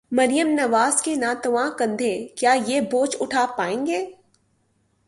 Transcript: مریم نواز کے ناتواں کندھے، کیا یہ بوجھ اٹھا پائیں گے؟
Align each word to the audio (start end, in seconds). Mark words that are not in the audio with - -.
مریم 0.11 0.47
نواز 0.47 1.01
کے 1.01 1.15
ناتواں 1.15 1.69
کندھے، 1.77 2.27
کیا 2.27 2.55
یہ 2.67 2.81
بوجھ 2.81 3.15
اٹھا 3.19 3.45
پائیں 3.57 3.85
گے؟ 3.85 4.05